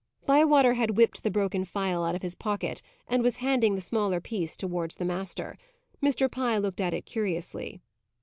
Bywater 0.25 0.73
had 0.73 0.97
whipped 0.97 1.21
the 1.21 1.29
broken 1.29 1.63
phial 1.63 2.03
out 2.03 2.15
of 2.15 2.23
his 2.23 2.33
pocket, 2.33 2.81
and 3.07 3.21
was 3.21 3.35
handing 3.35 3.75
the 3.75 3.81
smaller 3.81 4.19
piece 4.19 4.57
towards 4.57 4.95
the 4.95 5.05
master. 5.05 5.59
Mr. 6.01 6.25
Pye 6.27 6.57
looked 6.57 6.81
at 6.81 6.95
it 6.95 7.05
curiously. 7.05 7.83